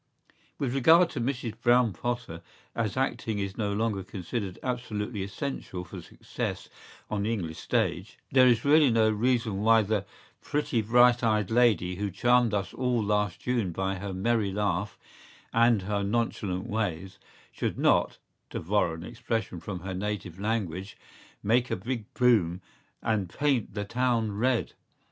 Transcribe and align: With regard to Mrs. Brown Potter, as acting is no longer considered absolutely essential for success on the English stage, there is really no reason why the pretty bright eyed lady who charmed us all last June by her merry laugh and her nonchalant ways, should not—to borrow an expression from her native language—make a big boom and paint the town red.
With 0.57 0.73
regard 0.73 1.11
to 1.11 1.21
Mrs. 1.21 1.61
Brown 1.61 1.93
Potter, 1.93 2.41
as 2.73 2.97
acting 2.97 3.37
is 3.37 3.55
no 3.55 3.71
longer 3.71 4.03
considered 4.03 4.57
absolutely 4.63 5.21
essential 5.21 5.83
for 5.83 6.01
success 6.01 6.69
on 7.11 7.21
the 7.21 7.31
English 7.31 7.59
stage, 7.59 8.17
there 8.31 8.47
is 8.47 8.65
really 8.65 8.89
no 8.89 9.11
reason 9.11 9.59
why 9.61 9.83
the 9.83 10.07
pretty 10.41 10.81
bright 10.81 11.23
eyed 11.23 11.51
lady 11.51 11.97
who 11.97 12.09
charmed 12.09 12.51
us 12.51 12.73
all 12.73 13.03
last 13.03 13.41
June 13.41 13.71
by 13.71 13.93
her 13.99 14.11
merry 14.11 14.51
laugh 14.51 14.97
and 15.53 15.83
her 15.83 16.01
nonchalant 16.01 16.65
ways, 16.65 17.19
should 17.51 17.77
not—to 17.77 18.59
borrow 18.59 18.95
an 18.95 19.03
expression 19.03 19.59
from 19.59 19.81
her 19.81 19.93
native 19.93 20.39
language—make 20.39 21.69
a 21.69 21.75
big 21.75 22.11
boom 22.15 22.59
and 23.03 23.29
paint 23.29 23.75
the 23.75 23.85
town 23.85 24.31
red. 24.31 24.73